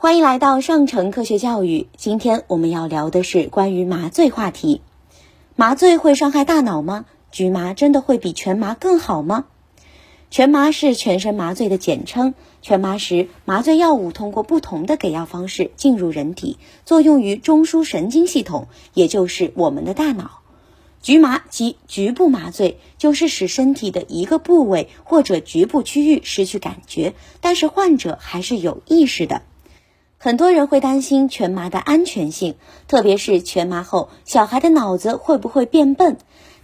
[0.00, 1.88] 欢迎来到上城科学教育。
[1.96, 4.80] 今天我们要聊的是关于麻醉话题。
[5.56, 7.04] 麻醉会伤害大脑吗？
[7.32, 9.46] 局麻真的会比全麻更好吗？
[10.30, 12.34] 全麻是全身麻醉的简称。
[12.62, 20.42] 全麻时，麻醉药物通过不同的给药方式进入人体，作用于中枢神经系统，也就是我们的大脑。
[21.02, 29.42] 局麻及局部麻醉就是使身体的一个部位或者局部区域失去感觉，但是患者还是有意识的。
[30.20, 32.56] 很多人会担心全麻的安全性，
[32.88, 36.16] 特别是全麻后小孩的脑子会不会变笨？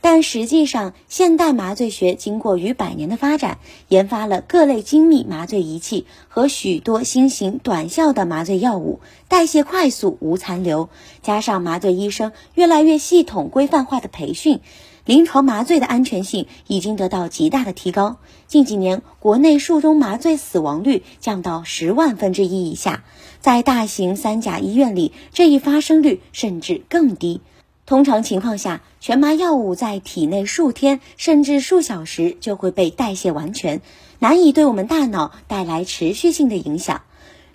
[0.07, 3.57] 但实际上，现代麻醉学经过逾百年的发展，
[3.89, 10.91] 研发了各类精密麻醉仪器和许多新型短效的麻醉药物，代谢快速无残留，
[11.23, 14.61] 加上麻醉医生越来越系统规范化的培训。
[15.07, 18.19] 临床麻醉的安全性已经得到极大的提高。
[18.47, 23.05] 近几年，国内术中麻醉死亡率降到十万分之一以下，
[23.41, 27.41] 在大型三甲医院里，这一发生率甚至更低。
[27.87, 33.83] 通常情况下，全麻药物在体内数天甚至数小时就会被代谢完全，
[34.19, 37.03] 难以对我们大脑带来持续性的影响。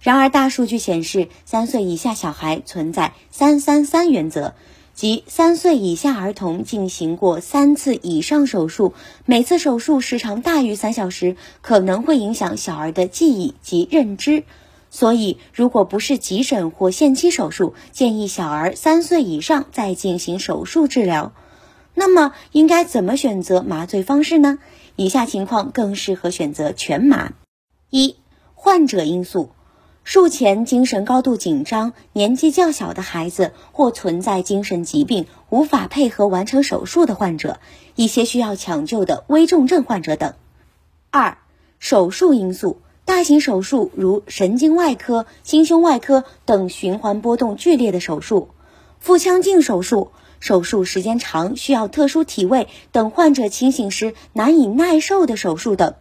[0.02, 4.54] 然而，大数据显示，三岁以下小孩存在“三三三”原则。
[4.94, 8.94] 即三岁以下儿童进行过三次以上手术，
[9.26, 14.44] 每次手术时长大于三小时，可能会影响小儿的记忆及认知。
[14.92, 21.34] 所以，如果不是急诊或限期手术，建议小儿三岁以上再进行手术治疗。
[21.94, 24.60] 那么，应该怎么选择麻醉方式呢？
[24.96, 27.34] 以下情况更适合选择全麻：
[27.90, 28.16] 一、
[28.56, 29.52] 患者因素。
[30.06, 37.60] 术前精神高度紧张、年纪较小的孩子或存在精神疾病无法配合完成手术的患者，
[37.96, 40.34] 一些需要抢救的危重症患者等。
[41.12, 41.38] 二、
[41.78, 48.50] 手术因素：大型手术如神经外科、心胸外科等循环波动剧烈的手术；
[49.00, 55.96] 腹腔镜手术，手术时间长、需要特殊体位等患者清醒时难以耐受的手术等。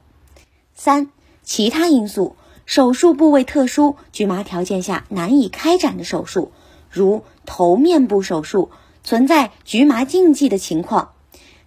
[0.74, 1.08] 三、
[1.42, 2.36] 其他因素。
[2.66, 6.52] 手术部位特殊、局麻条件下难以开展的手术，
[6.90, 8.70] 如头面部手术，
[9.02, 11.12] 存在局麻禁忌的情况，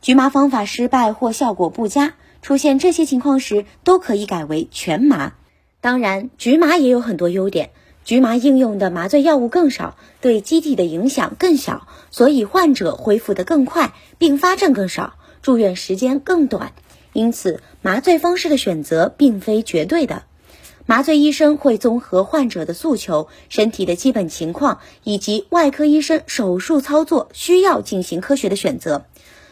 [0.03, 5.33] 局麻方法失败或效果不佳，出现这些情况时，都可以改为全麻。
[5.79, 7.71] 当然，局麻也有很多优点，
[8.03, 16.73] 局麻应用的麻醉药物更少，对机体的影响更小，所以患者恢复得更快，并发症更少，住院时间更短。
[17.13, 20.23] 因此，麻醉方式的选择并非绝对的。
[20.85, 29.05] 麻醉医生会综合患者的诉求、身体的基本情况以及外科医生手术操作需要进行科学的选择。